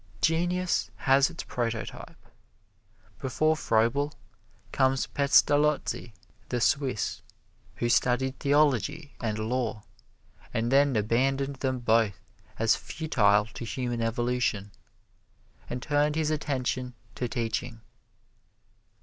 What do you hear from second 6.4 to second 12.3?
the Swiss, who studied theology and law, and then abandoned them both